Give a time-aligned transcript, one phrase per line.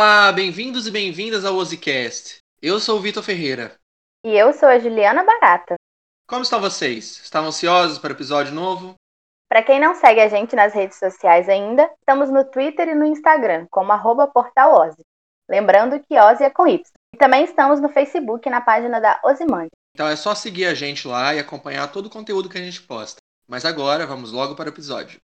[0.00, 2.38] Olá, bem-vindos e bem-vindas ao Ozicast.
[2.62, 3.74] Eu sou o Vitor Ferreira.
[4.24, 5.74] E eu sou a Juliana Barata.
[6.24, 7.20] Como estão vocês?
[7.20, 8.94] Estão ansiosos para o episódio novo?
[9.50, 13.06] Para quem não segue a gente nas redes sociais ainda, estamos no Twitter e no
[13.06, 14.30] Instagram, como arroba.
[15.50, 16.80] Lembrando que Ozzy é com Y.
[17.12, 19.72] E também estamos no Facebook, na página da Ozimante.
[19.96, 22.80] Então é só seguir a gente lá e acompanhar todo o conteúdo que a gente
[22.82, 23.18] posta.
[23.48, 25.18] Mas agora, vamos logo para o episódio.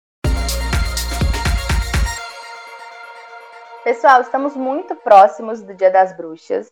[3.82, 6.70] Pessoal, estamos muito próximos do Dia das Bruxas.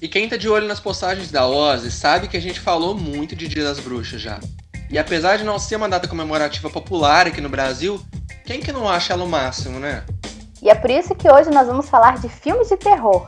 [0.00, 3.34] E quem tá de olho nas postagens da Ozzy sabe que a gente falou muito
[3.34, 4.38] de Dia das Bruxas já.
[4.90, 7.98] E apesar de não ser uma data comemorativa popular aqui no Brasil,
[8.44, 10.04] quem que não acha ela o máximo, né?
[10.62, 13.26] E é por isso que hoje nós vamos falar de filmes de terror.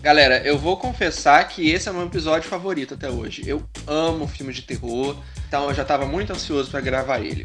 [0.00, 3.42] Galera, eu vou confessar que esse é o meu episódio favorito até hoje.
[3.48, 5.16] Eu amo filmes de terror,
[5.48, 7.44] então eu já tava muito ansioso para gravar ele.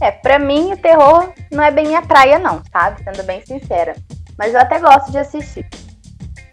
[0.00, 3.02] É, pra mim o terror não é bem minha praia não, sabe?
[3.02, 3.96] Sendo bem sincera.
[4.38, 5.66] Mas eu até gosto de assistir.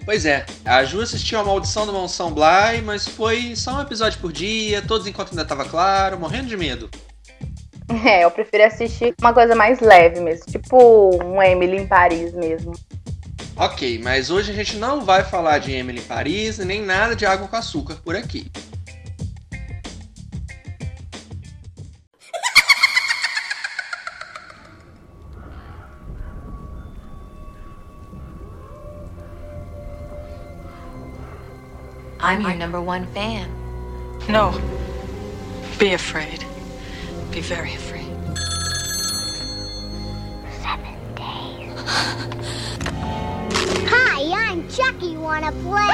[0.03, 4.19] Pois é, a Ju assistiu a Maldição do Mansão Bly, mas foi só um episódio
[4.19, 6.89] por dia, todos enquanto ainda tava claro, morrendo de medo.
[8.03, 12.73] É, eu prefiro assistir uma coisa mais leve mesmo, tipo um Emily em Paris mesmo.
[13.55, 17.27] Ok, mas hoje a gente não vai falar de Emily em Paris nem nada de
[17.27, 18.51] água com açúcar por aqui.
[32.25, 33.47] I'm your number one fan.
[34.27, 34.59] No.
[35.77, 36.43] Be afraid.
[37.29, 38.07] Be very afraid.
[40.63, 41.71] Seven days.
[43.91, 45.17] Hi, I'm Chucky.
[45.17, 45.91] Wanna play?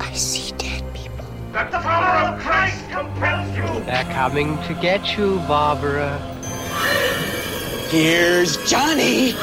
[0.00, 1.24] I see dead people.
[1.52, 3.84] that the power of Christ compels you.
[3.84, 6.18] They're coming to get you, Barbara.
[7.90, 9.34] Here's Johnny.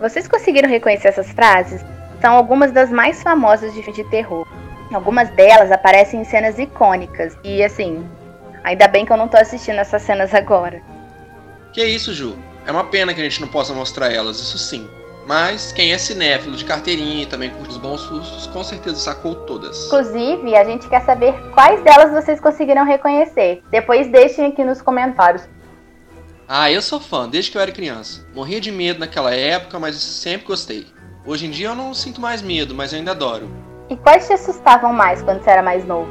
[0.00, 1.84] Vocês conseguiram reconhecer essas frases?
[2.18, 4.46] São algumas das mais famosas de filme de terror.
[4.90, 7.36] Algumas delas aparecem em cenas icônicas.
[7.44, 8.02] E assim,
[8.62, 10.80] ainda bem que eu não tô assistindo essas cenas agora.
[11.74, 12.34] Que isso, Ju?
[12.66, 14.88] É uma pena que a gente não possa mostrar elas, isso sim.
[15.26, 19.34] Mas quem é cinéfilo de carteirinha e também curte os bons sustos, com certeza sacou
[19.34, 19.86] todas.
[19.86, 23.62] Inclusive, a gente quer saber quais delas vocês conseguiram reconhecer.
[23.70, 25.46] Depois deixem aqui nos comentários.
[26.46, 28.26] Ah, eu sou fã, desde que eu era criança.
[28.34, 30.86] Morria de medo naquela época, mas sempre gostei.
[31.24, 33.50] Hoje em dia eu não sinto mais medo, mas eu ainda adoro.
[33.88, 36.10] E quais te assustavam mais quando você era mais novo?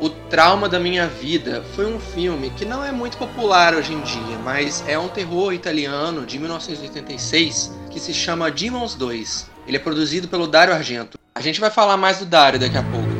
[0.00, 4.00] O Trauma da Minha Vida foi um filme que não é muito popular hoje em
[4.00, 9.50] dia, mas é um terror italiano de 1986 que se chama Demons 2.
[9.66, 11.18] Ele é produzido pelo Dario Argento.
[11.34, 13.13] A gente vai falar mais do Dario daqui a pouco.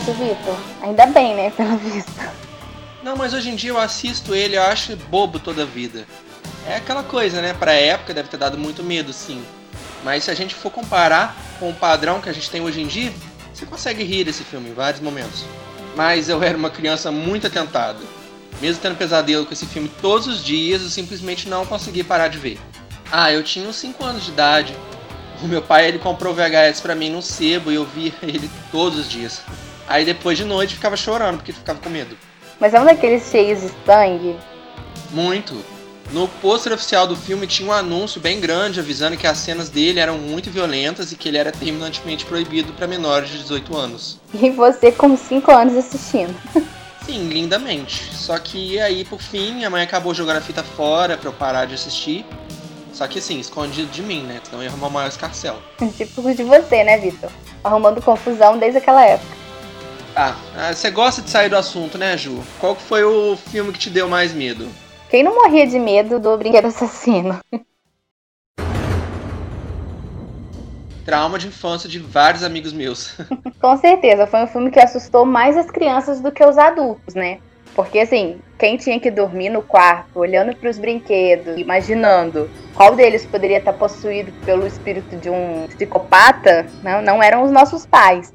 [0.00, 0.56] Conheço, Vitor.
[0.82, 1.50] Ainda bem, né?
[1.50, 2.10] Pelo visto.
[3.02, 6.06] Não, mas hoje em dia eu assisto ele, eu acho bobo toda a vida.
[6.66, 7.54] É aquela coisa, né?
[7.54, 9.42] Pra época deve ter dado muito medo, sim.
[10.04, 12.86] Mas se a gente for comparar com o padrão que a gente tem hoje em
[12.86, 13.12] dia,
[13.52, 15.44] você consegue rir desse filme em vários momentos.
[15.96, 17.98] Mas eu era uma criança muito atentada.
[18.60, 22.38] Mesmo tendo pesadelo com esse filme todos os dias, eu simplesmente não consegui parar de
[22.38, 22.58] ver.
[23.10, 24.74] Ah, eu tinha uns 5 anos de idade.
[25.42, 28.98] O meu pai ele comprou VHS pra mim no sebo e eu via ele todos
[28.98, 29.42] os dias.
[29.90, 32.16] Aí depois de noite ficava chorando porque ficava com medo.
[32.60, 34.36] Mas é um daqueles cheios de sangue.
[35.10, 35.64] Muito.
[36.12, 39.98] No pôster oficial do filme tinha um anúncio bem grande avisando que as cenas dele
[39.98, 44.20] eram muito violentas e que ele era terminantemente proibido para menores de 18 anos.
[44.32, 46.36] E você com 5 anos assistindo.
[47.04, 48.14] Sim, lindamente.
[48.14, 51.64] Só que aí, por fim, minha mãe acabou jogando a fita fora pra eu parar
[51.64, 52.24] de assistir.
[52.92, 54.40] Só que assim, escondido de mim, né?
[54.44, 55.56] Senão eu ia arrumar o maior escarcel.
[55.96, 57.30] Tipo de você, né, Vitor?
[57.64, 59.39] Arrumando confusão desde aquela época.
[60.14, 62.42] Ah, ah, você gosta de sair do assunto, né, Ju?
[62.58, 64.68] Qual foi o filme que te deu mais medo?
[65.08, 67.38] Quem não morria de medo do brinquedo assassino?
[71.04, 73.16] Trauma de infância de vários amigos meus.
[73.60, 77.38] Com certeza, foi um filme que assustou mais as crianças do que os adultos, né?
[77.74, 83.24] Porque assim, quem tinha que dormir no quarto, olhando para os brinquedos, imaginando qual deles
[83.24, 88.32] poderia estar possuído pelo espírito de um psicopata, não, não eram os nossos pais.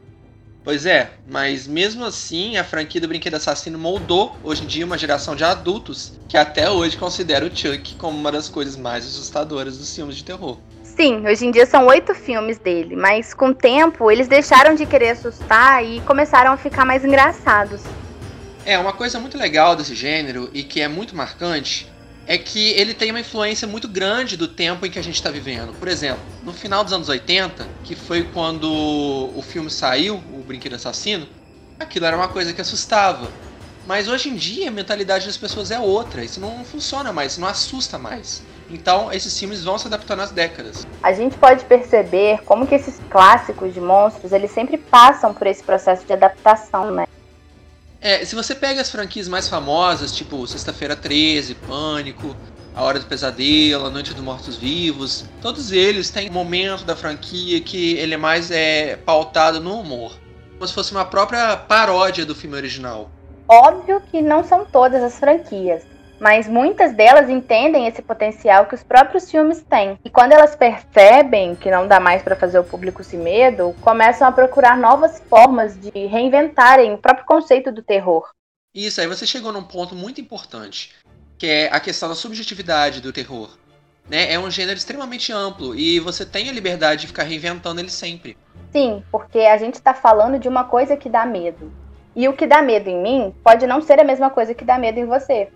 [0.66, 4.98] Pois é, mas mesmo assim a franquia do Brinquedo Assassino moldou hoje em dia uma
[4.98, 9.78] geração de adultos que até hoje considera o Chuck como uma das coisas mais assustadoras
[9.78, 10.58] dos filmes de terror.
[10.82, 14.88] Sim, hoje em dia são oito filmes dele, mas com o tempo eles deixaram de
[14.88, 17.84] querer assustar e começaram a ficar mais engraçados.
[18.66, 21.88] É, uma coisa muito legal desse gênero e que é muito marcante
[22.28, 25.30] é que ele tem uma influência muito grande do tempo em que a gente está
[25.30, 25.74] vivendo.
[25.74, 30.76] Por exemplo, no final dos anos 80, que foi quando o filme saiu, O Brinquedo
[30.76, 31.28] Assassino,
[31.80, 33.30] aquilo era uma coisa que assustava.
[33.86, 37.42] Mas hoje em dia a mentalidade das pessoas é outra, isso não funciona mais, isso
[37.42, 38.42] não assusta mais.
[38.68, 40.88] Então esses filmes vão se adaptando às décadas.
[41.04, 45.64] A gente pode perceber como que esses clássicos de monstros, eles sempre passam por esse
[45.64, 47.06] processo de adaptação, né?
[48.06, 52.36] É, se você pega as franquias mais famosas, tipo Sexta-feira 13, Pânico,
[52.76, 56.96] A Hora do Pesadelo, A Noite dos Mortos Vivos, todos eles têm um momento da
[56.96, 60.20] franquia que ele é mais é, pautado no humor.
[60.52, 63.10] Como se fosse uma própria paródia do filme original.
[63.50, 65.82] Óbvio que não são todas as franquias,
[66.20, 70.00] mas muitas delas entendem esse potencial que os próprios filmes têm.
[70.04, 74.28] E quando elas percebem que não dá mais para fazer o público se medo, começam
[74.28, 78.30] a procurar novas formas de reinventarem o próprio conceito do terror.
[78.74, 80.94] Isso, aí você chegou num ponto muito importante,
[81.38, 83.58] que é a questão da subjetividade do terror.
[84.10, 84.32] Né?
[84.32, 88.38] É um gênero extremamente amplo e você tem a liberdade de ficar reinventando ele sempre.
[88.72, 91.72] Sim, porque a gente está falando de uma coisa que dá medo.
[92.16, 94.78] E o que dá medo em mim pode não ser a mesma coisa que dá
[94.78, 95.50] medo em você.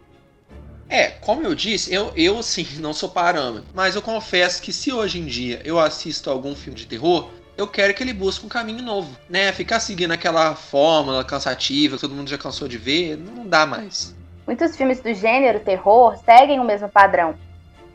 [0.90, 4.92] É, como eu disse, eu, eu sim não sou parâmetro, mas eu confesso que se
[4.92, 8.50] hoje em dia eu assisto algum filme de terror, eu quero que ele busque um
[8.50, 9.52] caminho novo, né?
[9.52, 14.16] Ficar seguindo aquela fórmula cansativa que todo mundo já cansou de ver, não dá mais.
[14.48, 17.36] Muitos filmes do gênero terror seguem o mesmo padrão.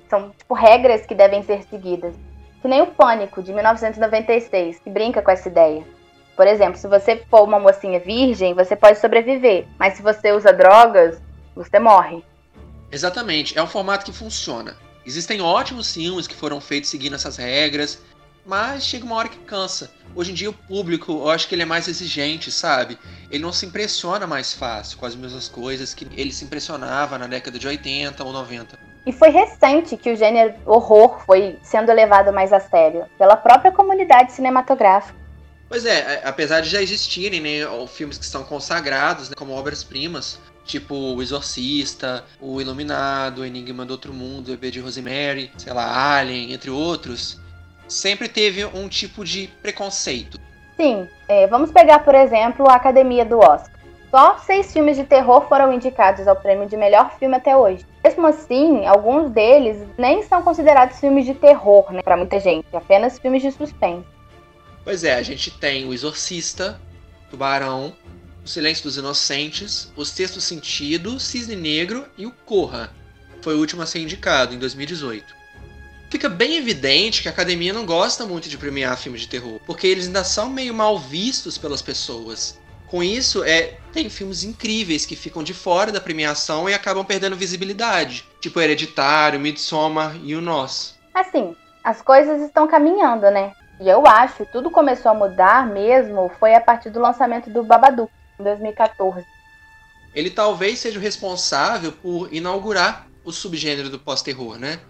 [0.09, 2.15] São, tipo, regras que devem ser seguidas.
[2.61, 5.83] Que nem o Pânico, de 1996, que brinca com essa ideia.
[6.37, 9.67] Por exemplo, se você for uma mocinha virgem, você pode sobreviver.
[9.79, 11.21] Mas se você usa drogas,
[11.57, 12.23] você morre.
[12.95, 14.77] Exatamente, é um formato que funciona.
[15.05, 17.99] Existem ótimos filmes que foram feitos seguindo essas regras,
[18.47, 19.91] mas chega uma hora que cansa.
[20.15, 22.97] Hoje em dia o público, eu acho que ele é mais exigente, sabe?
[23.33, 27.27] Ele não se impressiona mais fácil com as mesmas coisas que ele se impressionava na
[27.27, 28.79] década de 80 ou 90.
[29.05, 33.73] E foi recente que o gênero horror foi sendo levado mais a sério pela própria
[33.73, 35.19] comunidade cinematográfica.
[35.69, 40.95] Pois é, apesar de já existirem né, filmes que são consagrados né, como obras-primas, Tipo
[40.95, 46.17] O Exorcista, O Iluminado, O Enigma do Outro Mundo, O Bebê de Rosemary, sei lá,
[46.17, 47.39] Alien, entre outros.
[47.87, 50.39] Sempre teve um tipo de preconceito.
[50.77, 53.75] Sim, é, vamos pegar, por exemplo, a Academia do Oscar.
[54.11, 57.85] Só seis filmes de terror foram indicados ao prêmio de melhor filme até hoje.
[58.03, 63.19] Mesmo assim, alguns deles nem são considerados filmes de terror, né, para muita gente, apenas
[63.19, 64.07] filmes de suspense.
[64.85, 66.81] Pois é, a gente tem O Exorcista,
[67.29, 67.93] Tubarão,
[68.45, 72.91] o Silêncio dos Inocentes, O Sexto Sentido, Cisne Negro e o Corra.
[73.41, 75.35] Foi o último a ser indicado, em 2018.
[76.11, 79.87] Fica bem evidente que a academia não gosta muito de premiar filmes de terror, porque
[79.87, 82.61] eles ainda são meio mal vistos pelas pessoas.
[82.87, 87.35] Com isso, é, tem filmes incríveis que ficam de fora da premiação e acabam perdendo
[87.37, 90.97] visibilidade, tipo Hereditário, Midsommar e o Nós.
[91.15, 93.53] Assim, as coisas estão caminhando, né?
[93.81, 97.65] E eu acho que tudo começou a mudar mesmo foi a partir do lançamento do
[97.65, 99.27] Babadook em 2014.
[100.15, 104.81] Ele talvez seja o responsável por inaugurar o subgênero do pós-terror, né?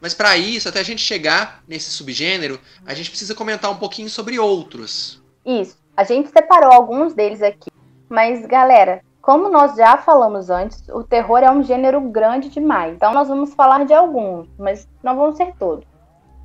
[0.00, 4.08] Mas para isso, até a gente chegar nesse subgênero, a gente precisa comentar um pouquinho
[4.08, 5.22] sobre outros.
[5.44, 5.76] Isso.
[5.96, 7.70] A gente separou alguns deles aqui.
[8.08, 12.94] Mas, galera, como nós já falamos antes, o terror é um gênero grande demais.
[12.94, 15.86] Então nós vamos falar de alguns, mas não vão ser todos.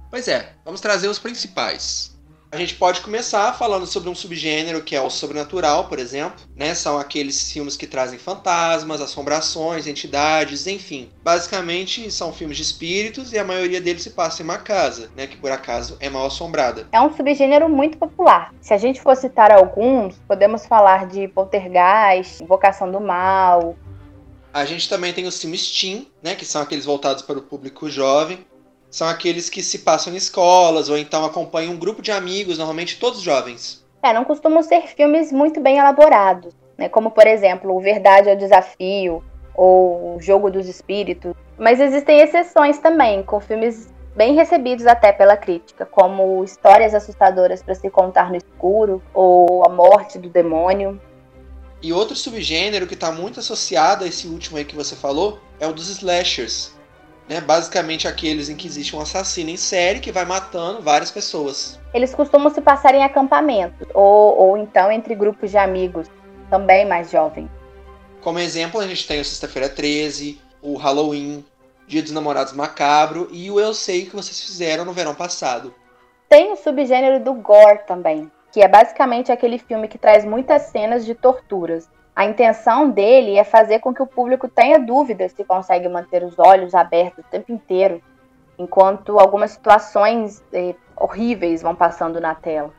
[0.10, 2.17] Pois é, vamos trazer os principais.
[2.58, 6.74] A gente pode começar falando sobre um subgênero que é o sobrenatural, por exemplo, né?
[6.74, 11.08] São aqueles filmes que trazem fantasmas, assombrações, entidades, enfim.
[11.24, 15.28] Basicamente são filmes de espíritos e a maioria deles se passa em uma casa, né?
[15.28, 16.88] Que por acaso é mal assombrada.
[16.92, 18.52] É um subgênero muito popular.
[18.60, 23.76] Se a gente for citar alguns, podemos falar de Poltergeist, Invocação do Mal.
[24.52, 26.34] A gente também tem os filmes teen, né?
[26.34, 28.44] Que são aqueles voltados para o público jovem
[28.98, 32.98] são aqueles que se passam em escolas ou então acompanham um grupo de amigos, normalmente
[32.98, 33.86] todos jovens.
[34.02, 36.90] É, não costumam ser filmes muito bem elaborados, né?
[36.90, 39.24] Como por exemplo, O Verdade é o Desafio
[39.54, 41.36] ou O Jogo dos Espíritos.
[41.60, 47.76] Mas existem exceções também, com filmes bem recebidos até pela crítica, como Histórias Assustadoras para
[47.76, 51.00] se contar no escuro ou A Morte do Demônio.
[51.84, 55.68] E outro subgênero que está muito associado a esse último aí que você falou é
[55.68, 56.76] o dos slashers,
[57.28, 57.42] né?
[57.42, 61.80] Basicamente aqueles em que existe um assassino em série que vai matando várias pessoas.
[61.94, 66.08] Eles costumam se passar em acampamentos ou, ou então entre grupos de amigos,
[66.50, 67.50] também mais jovens.
[68.22, 71.46] Como exemplo, a gente tem o Sexta-feira 13, o Halloween,
[71.88, 75.74] Dia dos Namorados Macabro e o Eu Sei O Que Vocês Fizeram no verão passado.
[76.28, 81.06] Tem o subgênero do gore também, que é basicamente aquele filme que traz muitas cenas
[81.06, 81.88] de torturas.
[82.18, 86.40] A intenção dele é fazer com que o público tenha dúvidas se consegue manter os
[86.40, 88.02] olhos abertos o tempo inteiro,
[88.58, 92.74] enquanto algumas situações eh, horríveis vão passando na tela.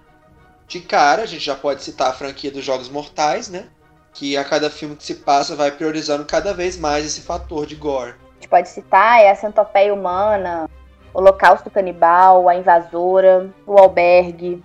[0.67, 3.69] De cara, a gente já pode citar a franquia dos Jogos Mortais, né?
[4.13, 7.77] Que a cada filme que se passa vai priorizando cada vez mais esse fator de
[7.77, 8.17] gore.
[8.19, 10.69] A gente pode citar é a Centopeia Humana,
[11.15, 14.65] Holocausto Canibal, A Invasora, O Albergue.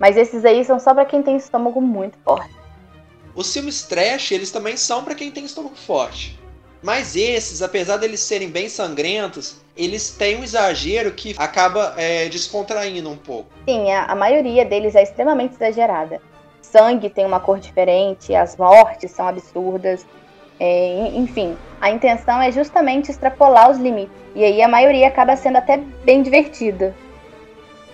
[0.00, 2.57] Mas esses aí são só pra quem tem estômago muito forte.
[3.34, 6.38] Os filmes trash, eles também são para quem tem estômago forte.
[6.82, 13.10] Mas esses, apesar deles serem bem sangrentos, eles têm um exagero que acaba é, descontraindo
[13.10, 13.48] um pouco.
[13.68, 16.20] Sim, a, maioria deles é extremamente exagerada.
[16.62, 20.06] Sangue tem uma cor diferente, as mortes são absurdas.
[20.60, 24.14] É, en- enfim, a intenção é justamente extrapolar os limites.
[24.34, 26.94] E aí a maioria acaba sendo até bem divertida.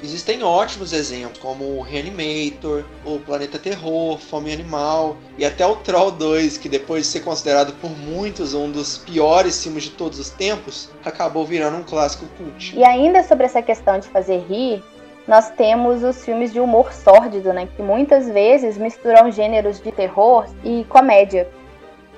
[0.04, 6.10] Existem ótimos exemplos, como o Reanimator, o Planeta Terror, Fome Animal e até o Troll
[6.10, 10.28] 2, que depois de ser considerado por muitos um dos piores filmes de todos os
[10.28, 12.76] tempos, acabou virando um clássico cult.
[12.76, 14.84] E ainda sobre essa questão de fazer rir,
[15.26, 17.66] nós temos os filmes de humor sórdido, né?
[17.74, 21.48] Que muitas vezes misturam gêneros de terror e comédia.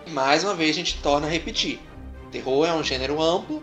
[0.04, 1.78] E mais uma vez a gente torna a repetir.
[2.32, 3.62] Terror é um gênero amplo,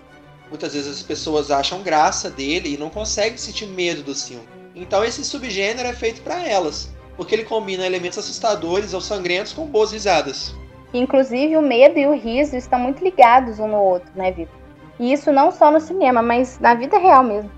[0.54, 4.48] muitas vezes as pessoas acham graça dele e não conseguem sentir medo do filme.
[4.76, 9.66] Então esse subgênero é feito para elas, porque ele combina elementos assustadores ou sangrentos com
[9.66, 10.54] boas risadas.
[10.94, 14.54] Inclusive, o medo e o riso estão muito ligados um no outro, né, Vitor?
[15.00, 17.52] E isso não só no cinema, mas na vida real mesmo.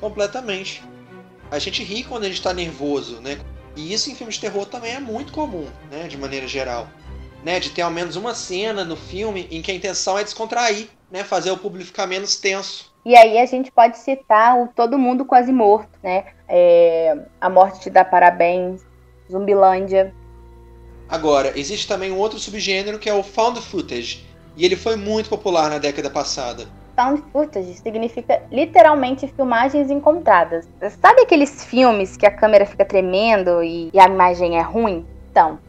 [0.00, 0.84] Completamente.
[1.50, 3.40] A gente ri quando a gente tá nervoso, né?
[3.74, 6.06] E isso em filmes de terror também é muito comum, né?
[6.06, 6.86] De maneira geral.
[7.42, 7.58] Né?
[7.58, 11.22] De ter ao menos uma cena no filme em que a intenção é descontrair, né?
[11.22, 12.92] Fazer o público ficar menos tenso.
[13.04, 16.24] E aí a gente pode citar o Todo Mundo Quase Morto, né?
[16.48, 18.84] É, a Morte Te Dá Parabéns,
[19.30, 20.12] Zumbilândia.
[21.08, 24.26] Agora, existe também um outro subgênero que é o found footage.
[24.56, 26.66] E ele foi muito popular na década passada.
[26.96, 30.68] Found footage significa literalmente filmagens encontradas.
[31.00, 35.06] Sabe aqueles filmes que a câmera fica tremendo e, e a imagem é ruim?
[35.30, 35.60] Então,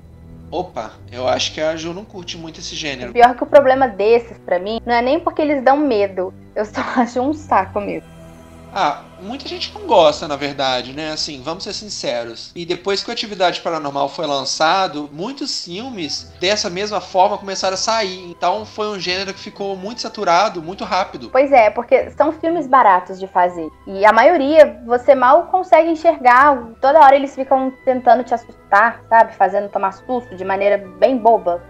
[0.52, 3.12] Opa, eu acho que a Ju não curte muito esse gênero.
[3.14, 6.34] pior que o problema desses, pra mim, não é nem porque eles dão medo.
[6.56, 8.15] Eu só acho um saco mesmo.
[8.78, 11.14] Ah, muita gente não gosta, na verdade, né?
[11.14, 12.52] Assim, vamos ser sinceros.
[12.54, 17.78] E depois que o Atividade Paranormal foi lançado, muitos filmes dessa mesma forma começaram a
[17.78, 18.30] sair.
[18.30, 21.30] Então foi um gênero que ficou muito saturado, muito rápido.
[21.30, 23.70] Pois é, porque são filmes baratos de fazer.
[23.88, 26.62] E a maioria você mal consegue enxergar.
[26.82, 29.38] Toda hora eles ficam tentando te assustar, sabe?
[29.38, 31.64] Fazendo tomar susto de maneira bem boba.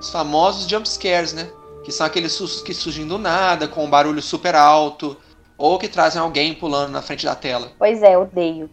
[0.00, 1.48] Os famosos jump scares, né?
[1.84, 5.16] Que são aqueles sustos que surgem do nada, com um barulho super alto,
[5.58, 7.72] ou que trazem alguém pulando na frente da tela.
[7.78, 8.70] Pois é, odeio.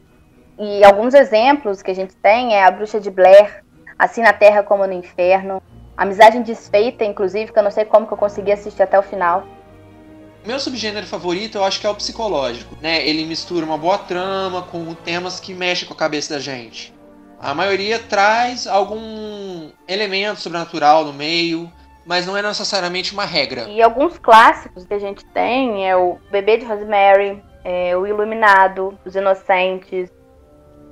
[0.58, 3.66] E alguns exemplos que a gente tem é a Bruxa de Blair,
[3.98, 5.62] Assim na Terra como no Inferno,
[5.96, 9.48] Amizade Desfeita, inclusive, que eu não sei como que eu consegui assistir até o final.
[10.46, 13.08] Meu subgênero favorito eu acho que é o psicológico, né?
[13.08, 16.94] Ele mistura uma boa trama com temas que mexem com a cabeça da gente.
[17.40, 21.72] A maioria traz algum elemento sobrenatural no meio,
[22.06, 23.64] mas não é necessariamente uma regra.
[23.70, 28.98] E alguns clássicos que a gente tem é o Bebê de Rosemary, é o Iluminado,
[29.04, 30.10] Os Inocentes.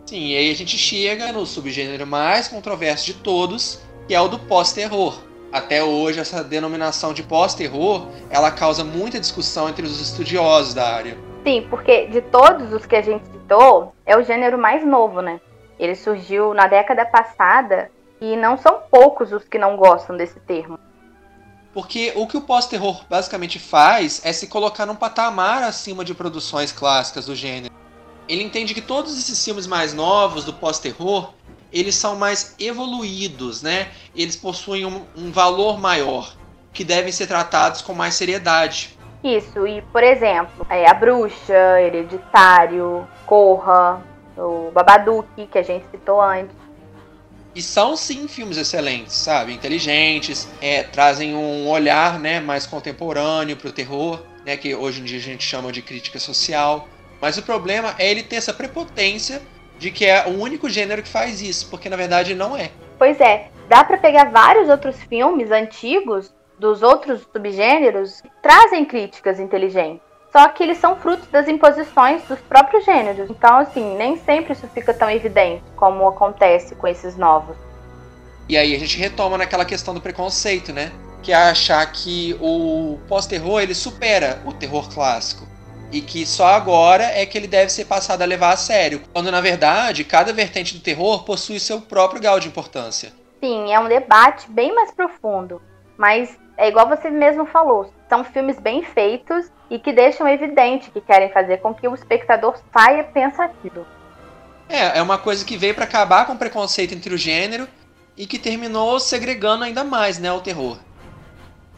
[0.05, 4.27] Sim, e aí a gente chega no subgênero mais controverso de todos, que é o
[4.27, 5.21] do pós-terror.
[5.51, 11.15] Até hoje, essa denominação de pós-terror, ela causa muita discussão entre os estudiosos da área.
[11.45, 15.39] Sim, porque de todos os que a gente citou, é o gênero mais novo, né?
[15.77, 20.79] Ele surgiu na década passada e não são poucos os que não gostam desse termo.
[21.73, 26.71] Porque o que o pós-terror basicamente faz é se colocar num patamar acima de produções
[26.71, 27.73] clássicas do gênero.
[28.27, 31.33] Ele entende que todos esses filmes mais novos do pós-terror,
[31.71, 33.89] eles são mais evoluídos, né?
[34.15, 36.35] Eles possuem um, um valor maior,
[36.71, 38.97] que devem ser tratados com mais seriedade.
[39.23, 44.01] Isso, e por exemplo, é, A Bruxa, Hereditário, Corra,
[44.37, 46.62] o Babadook, que a gente citou antes.
[47.55, 49.53] E são sim filmes excelentes, sabe?
[49.53, 55.03] Inteligentes, é, trazem um olhar né, mais contemporâneo para o terror, né, que hoje em
[55.03, 56.87] dia a gente chama de crítica social.
[57.21, 59.41] Mas o problema é ele ter essa prepotência
[59.77, 62.71] de que é o único gênero que faz isso, porque na verdade não é.
[62.97, 69.39] Pois é, dá pra pegar vários outros filmes antigos dos outros subgêneros que trazem críticas
[69.39, 70.12] inteligentes.
[70.33, 73.29] Só que eles são frutos das imposições dos próprios gêneros.
[73.29, 77.55] Então, assim, nem sempre isso fica tão evidente como acontece com esses novos.
[78.49, 80.91] E aí a gente retoma naquela questão do preconceito, né?
[81.23, 85.47] que é achar que o pós-terror ele supera o terror clássico
[85.91, 89.31] e que só agora é que ele deve ser passado a levar a sério, quando
[89.31, 93.13] na verdade cada vertente do terror possui seu próprio grau de importância.
[93.39, 95.61] Sim, é um debate bem mais profundo,
[95.97, 101.01] mas é igual você mesmo falou, são filmes bem feitos e que deixam evidente que
[101.01, 103.87] querem fazer com que o espectador saia pensativo.
[104.69, 107.67] É, é uma coisa que veio para acabar com o preconceito entre o gênero
[108.15, 110.77] e que terminou segregando ainda mais, né, o terror.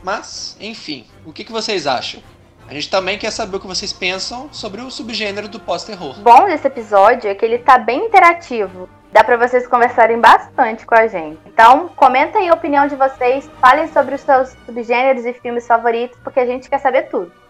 [0.04, 2.22] Mas, enfim, o que, que vocês acham?
[2.68, 6.20] A gente também quer saber o que vocês pensam sobre o subgênero do pós-terror.
[6.20, 8.90] Bom desse episódio é que ele tá bem interativo.
[9.14, 11.40] Dá para vocês conversarem bastante com a gente.
[11.46, 16.20] Então, comenta aí a opinião de vocês, falem sobre os seus subgêneros e filmes favoritos,
[16.22, 17.45] porque a gente quer saber tudo.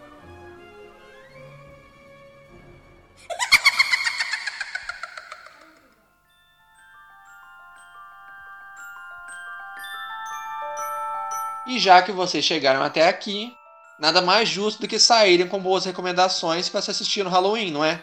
[11.76, 13.54] E já que vocês chegaram até aqui,
[13.98, 17.84] nada mais justo do que saírem com boas recomendações para se assistir no Halloween, não
[17.84, 18.02] é?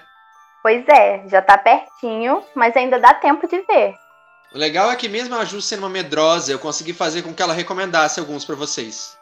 [0.62, 3.96] Pois é, já tá pertinho, mas ainda dá tempo de ver.
[4.54, 7.42] O legal é que mesmo a Ju sendo uma medrosa, eu consegui fazer com que
[7.42, 9.18] ela recomendasse alguns para vocês.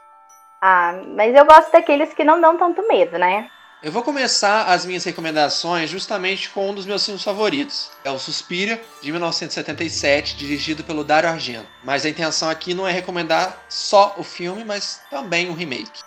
[0.61, 3.49] Ah, mas eu gosto daqueles que não dão tanto medo, né?
[3.83, 7.89] Eu vou começar as minhas recomendações justamente com um dos meus filmes favoritos.
[8.03, 11.65] É o Suspira, de 1977, dirigido pelo Dario Argento.
[11.83, 16.03] Mas a intenção aqui não é recomendar só o filme, mas também o remake.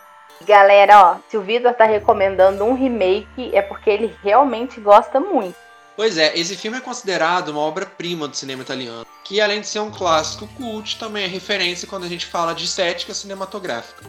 [0.46, 5.56] Galera, ó, se o Vitor tá recomendando um remake, é porque ele realmente gosta muito.
[5.96, 9.80] Pois é, esse filme é considerado uma obra-prima do cinema italiano, que além de ser
[9.80, 14.04] um clássico cult, também é referência quando a gente fala de estética cinematográfica.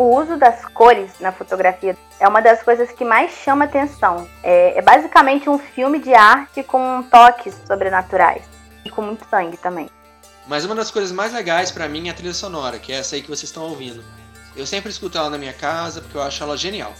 [0.00, 4.26] O uso das cores na fotografia é uma das coisas que mais chama atenção.
[4.42, 8.42] É, é basicamente um filme de arte com toques sobrenaturais
[8.82, 9.90] e com muito sangue também.
[10.46, 13.14] Mas uma das coisas mais legais para mim é a trilha sonora, que é essa
[13.14, 14.02] aí que vocês estão ouvindo.
[14.56, 16.94] Eu sempre escuto ela na minha casa porque eu acho ela genial.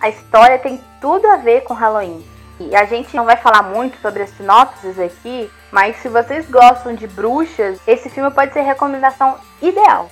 [0.00, 2.24] A história tem tudo a ver com Halloween.
[2.60, 6.94] E a gente não vai falar muito sobre as sinopses aqui, mas se vocês gostam
[6.94, 10.08] de bruxas, esse filme pode ser recomendação ideal.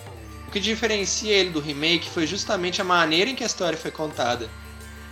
[0.49, 3.91] O que diferencia ele do remake foi justamente a maneira em que a história foi
[3.91, 4.49] contada.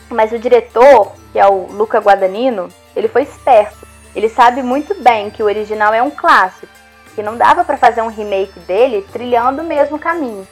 [0.08, 3.86] Mas o diretor, que é o Luca Guadagnino, ele foi esperto.
[4.14, 6.72] Ele sabe muito bem que o original é um clássico,
[7.14, 10.48] que não dava para fazer um remake dele trilhando o mesmo caminho.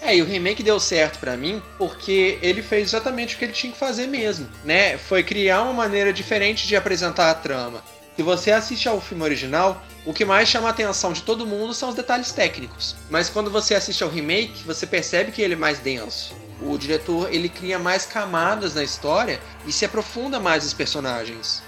[0.00, 3.52] É, e o remake deu certo para mim porque ele fez exatamente o que ele
[3.52, 4.96] tinha que fazer mesmo, né?
[4.96, 7.82] Foi criar uma maneira diferente de apresentar a trama.
[8.14, 11.74] Se você assiste ao filme original, o que mais chama a atenção de todo mundo
[11.74, 12.96] são os detalhes técnicos.
[13.10, 16.34] Mas quando você assiste ao remake, você percebe que ele é mais denso.
[16.62, 21.62] O diretor ele cria mais camadas na história e se aprofunda mais os personagens.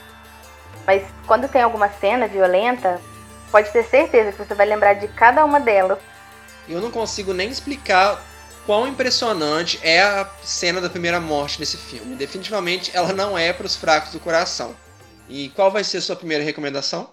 [0.86, 3.00] Mas quando tem alguma cena violenta,
[3.50, 5.98] pode ter certeza que você vai lembrar de cada uma delas.
[6.68, 8.22] Eu não consigo nem explicar
[8.64, 12.16] quão impressionante é a cena da primeira morte nesse filme.
[12.16, 14.74] Definitivamente ela não é para os fracos do coração.
[15.28, 17.12] E qual vai ser a sua primeira recomendação?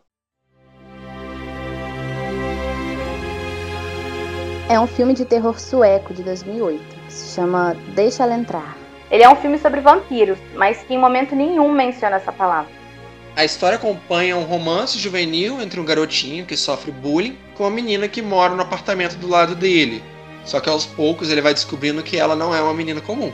[4.69, 8.77] É um filme de terror sueco de 2008, que se chama Deixa Ela Entrar.
[9.10, 12.71] Ele é um filme sobre vampiros, mas que em momento nenhum menciona essa palavra.
[13.36, 18.08] A história acompanha um romance juvenil entre um garotinho que sofre bullying com uma menina
[18.08, 20.03] que mora no apartamento do lado dele.
[20.45, 23.34] Só que aos poucos ele vai descobrindo que ela não é uma menina comum.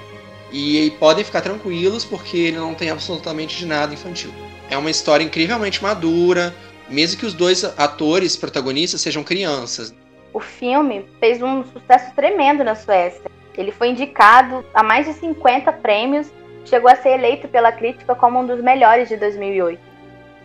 [0.53, 4.33] E podem ficar tranquilos porque ele não tem absolutamente de nada infantil.
[4.69, 6.55] É uma história incrivelmente madura,
[6.89, 9.93] mesmo que os dois atores protagonistas sejam crianças.
[10.35, 13.31] O filme fez um sucesso tremendo na Suécia.
[13.57, 16.29] Ele foi indicado a mais de 50 prêmios,
[16.65, 19.79] chegou a ser eleito pela crítica como um dos melhores de 2008.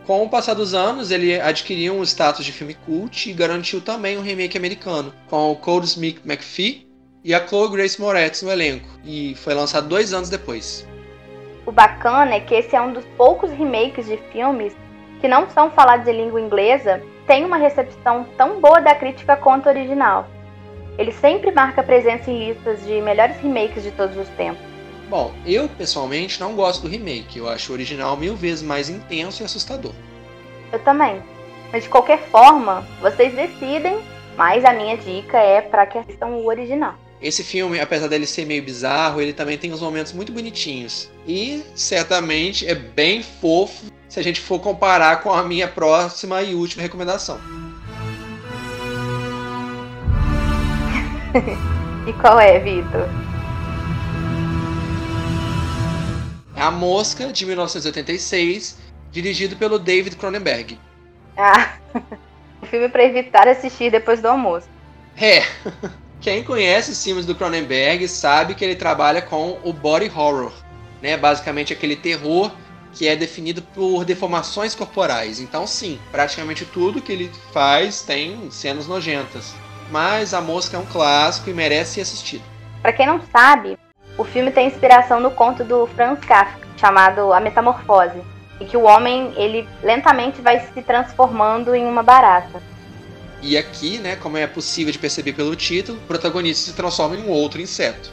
[0.07, 4.17] Com o passar dos anos, ele adquiriu um status de filme cult e garantiu também
[4.17, 6.87] um remake americano, com o Cole Smith McPhee
[7.25, 10.87] e a Chloe Grace Moretz no elenco, e foi lançado dois anos depois.
[11.67, 14.73] O bacana é que esse é um dos poucos remakes de filmes
[15.21, 19.69] que não são falados em língua inglesa tem uma recepção tão boa da crítica quanto
[19.69, 20.29] a original.
[20.99, 24.61] Ele sempre marca presença em listas de melhores remakes de todos os tempos.
[25.09, 29.45] Bom, eu pessoalmente não gosto do remake, eu acho o original mil vezes mais intenso
[29.45, 29.93] e assustador.
[30.73, 31.23] Eu também.
[31.71, 34.01] Mas de qualquer forma, vocês decidem,
[34.37, 36.97] mas a minha dica é para que assistam o original.
[37.23, 41.09] Esse filme, apesar dele ser meio bizarro, ele também tem uns momentos muito bonitinhos.
[41.25, 46.53] E certamente é bem fofo se a gente for comparar com a minha próxima e
[46.53, 47.41] última recomendação.
[52.09, 53.09] e qual é, Vitor?
[56.57, 58.79] É A Mosca, de 1986,
[59.13, 60.77] dirigido pelo David Cronenberg.
[61.37, 61.75] Ah,
[62.61, 64.69] um filme para evitar assistir depois do almoço.
[65.17, 65.45] É.
[66.21, 70.53] Quem conhece os filmes do Cronenberg sabe que ele trabalha com o body horror,
[71.01, 71.17] né?
[71.17, 72.53] Basicamente aquele terror
[72.95, 75.41] que é definido por deformações corporais.
[75.41, 79.55] Então, sim, praticamente tudo que ele faz tem cenas nojentas.
[79.91, 82.43] Mas A Mosca é um clássico e merece ser assistido.
[82.83, 83.79] Para quem não sabe,
[84.17, 88.23] o filme tem inspiração no conto do Franz Kafka, chamado A Metamorfose,
[88.61, 92.63] em que o homem ele lentamente vai se transformando em uma barata.
[93.43, 97.23] E aqui, né, como é possível de perceber pelo título, o protagonista se transforma em
[97.23, 98.13] um outro inseto.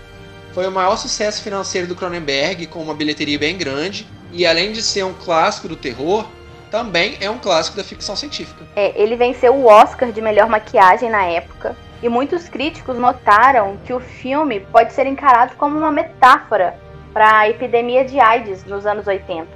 [0.54, 4.82] Foi o maior sucesso financeiro do Cronenberg, com uma bilheteria bem grande, e além de
[4.82, 6.28] ser um clássico do terror,
[6.70, 8.66] também é um clássico da ficção científica.
[8.76, 13.94] É, ele venceu o Oscar de melhor maquiagem na época, e muitos críticos notaram que
[13.94, 16.78] o filme pode ser encarado como uma metáfora
[17.14, 19.48] para a epidemia de AIDS nos anos 80.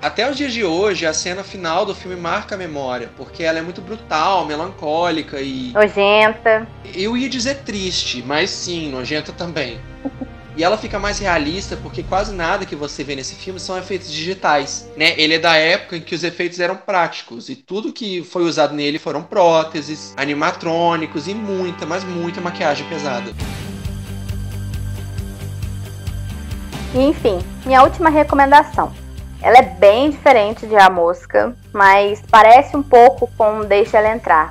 [0.00, 3.60] Até os dias de hoje, a cena final do filme marca a memória, porque ela
[3.60, 5.70] é muito brutal, melancólica e.
[5.72, 6.66] Nojenta.
[6.92, 9.80] Eu ia dizer triste, mas sim, nojenta também.
[10.54, 14.12] E ela fica mais realista porque quase nada que você vê nesse filme são efeitos
[14.12, 15.14] digitais, né?
[15.16, 18.74] Ele é da época em que os efeitos eram práticos e tudo que foi usado
[18.74, 23.32] nele foram próteses, animatrônicos e muita, mas muita maquiagem pesada.
[26.94, 28.92] Enfim, minha última recomendação.
[29.40, 34.50] Ela é bem diferente de A Mosca, mas parece um pouco com Deixa Ela Entrar.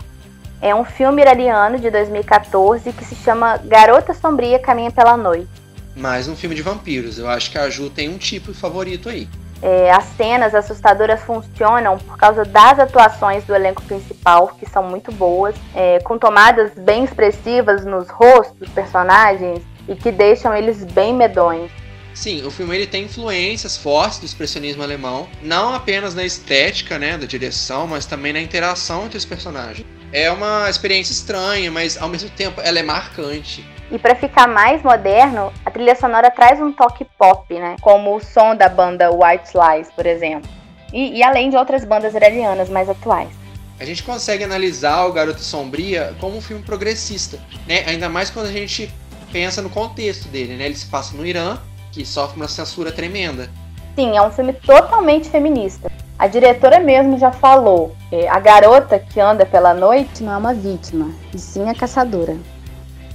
[0.60, 5.61] É um filme iraniano de 2014 que se chama Garota Sombria Caminha pela Noite.
[5.96, 7.18] Mais um filme de vampiros.
[7.18, 9.28] Eu acho que a Ju tem um tipo favorito aí.
[9.62, 15.12] É, as cenas assustadoras funcionam por causa das atuações do elenco principal, que são muito
[15.12, 21.14] boas, é, com tomadas bem expressivas nos rostos dos personagens e que deixam eles bem
[21.14, 21.72] medonhos.
[22.14, 27.18] Sim, o filme ele tem influências fortes do expressionismo alemão, não apenas na estética, né,
[27.18, 29.86] da direção, mas também na interação entre os personagens.
[30.12, 33.66] É uma experiência estranha, mas ao mesmo tempo ela é marcante.
[33.92, 37.76] E para ficar mais moderno, a trilha sonora traz um toque pop, né?
[37.82, 40.50] Como o som da banda White Lies, por exemplo.
[40.94, 43.30] E, e além de outras bandas iranianas mais atuais.
[43.78, 47.84] A gente consegue analisar o Garoto Sombria como um filme progressista, né?
[47.86, 48.90] Ainda mais quando a gente
[49.30, 50.68] pensa no contexto dele, né?
[50.68, 51.58] Ele se passa no Irã,
[51.92, 53.50] que sofre uma censura tremenda.
[53.96, 55.92] Sim, é um filme totalmente feminista.
[56.18, 60.54] A diretora mesmo já falou: é, a garota que anda pela noite não é uma
[60.54, 62.38] vítima, e sim a caçadora.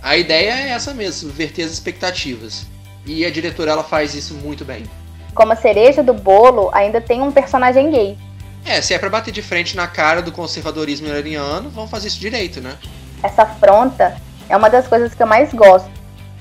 [0.06, 2.64] A ideia é essa mesmo, subverter as expectativas.
[3.04, 4.84] E a diretora ela faz isso muito bem.
[5.34, 8.16] Como a cereja do bolo, ainda tem um personagem gay.
[8.64, 12.20] É, se é pra bater de frente na cara do conservadorismo iraniano, vão fazer isso
[12.20, 12.76] direito, né?
[13.20, 14.16] Essa afronta
[14.48, 15.90] é uma das coisas que eu mais gosto.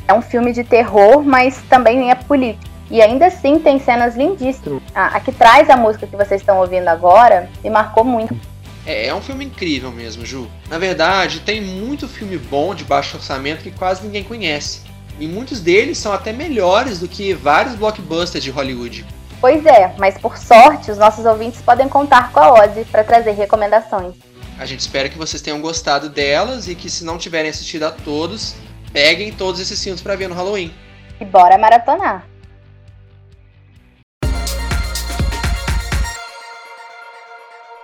[0.07, 2.63] É um filme de terror, mas também é político.
[2.91, 4.83] E ainda assim tem cenas lindíssimas.
[4.93, 8.39] A, a que traz a música que vocês estão ouvindo agora me marcou muito.
[8.85, 10.49] É, é um filme incrível mesmo, Ju.
[10.69, 14.81] Na verdade, tem muito filme bom de baixo orçamento que quase ninguém conhece.
[15.19, 19.05] E muitos deles são até melhores do que vários blockbusters de Hollywood.
[19.41, 23.31] Pois é, mas por sorte, os nossos ouvintes podem contar com a Ozzy para trazer
[23.31, 24.13] recomendações.
[24.57, 27.91] A gente espera que vocês tenham gostado delas e que, se não tiverem assistido a
[27.91, 28.55] todos,
[28.93, 30.73] peguem todos esses filmes para ver no Halloween.
[31.19, 32.25] E bora maratonar!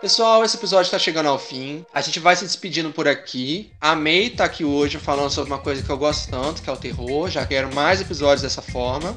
[0.01, 1.85] Pessoal, esse episódio está chegando ao fim.
[1.93, 3.71] A gente vai se despedindo por aqui.
[3.79, 6.73] A May tá aqui hoje falando sobre uma coisa que eu gosto tanto, que é
[6.73, 7.29] o terror.
[7.29, 9.15] Já quero mais episódios dessa forma.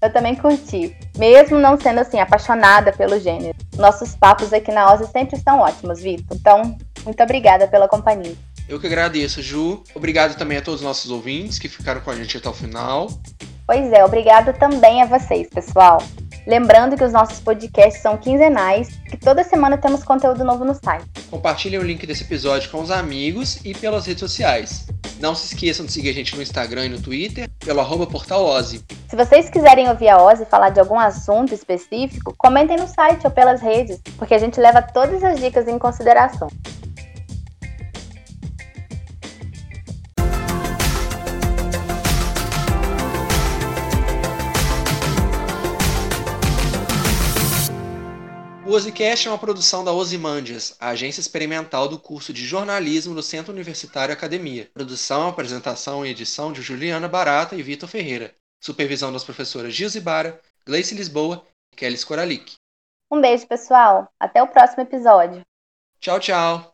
[0.00, 3.58] Eu também curti, mesmo não sendo assim apaixonada pelo gênero.
[3.76, 6.36] Nossos papos aqui na Ozzy sempre estão ótimos, Vitor.
[6.36, 8.36] Então, muito obrigada pela companhia.
[8.68, 9.82] Eu que agradeço, Ju.
[9.92, 13.08] Obrigado também a todos os nossos ouvintes que ficaram com a gente até o final.
[13.66, 16.00] Pois é, obrigado também a vocês, pessoal.
[16.46, 21.04] Lembrando que os nossos podcasts são quinzenais, que toda semana temos conteúdo novo no site.
[21.30, 24.86] Compartilhem o link desse episódio com os amigos e pelas redes sociais.
[25.20, 28.44] Não se esqueçam de seguir a gente no Instagram e no Twitter, pelo arroba portal
[28.44, 28.84] Ozzy.
[29.08, 33.30] Se vocês quiserem ouvir a Ozzy falar de algum assunto específico, comentem no site ou
[33.30, 36.48] pelas redes, porque a gente leva todas as dicas em consideração.
[48.72, 53.22] O Ozicast é uma produção da Ozymandias, a agência experimental do curso de jornalismo do
[53.22, 54.70] Centro Universitário Academia.
[54.72, 58.34] Produção, apresentação e edição de Juliana Barata e Vitor Ferreira.
[58.58, 62.54] Supervisão das professoras Gilze Bara, Gleice Lisboa e Kelly Skoralik.
[63.10, 64.10] Um beijo, pessoal.
[64.18, 65.42] Até o próximo episódio.
[66.00, 66.71] Tchau, tchau.